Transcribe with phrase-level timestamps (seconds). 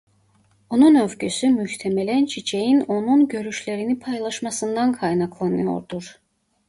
[0.69, 6.15] Onun övgüsü muhtemelen Çiçek'in onun görüşlerini paylaşmasından kaynaklanıyordur.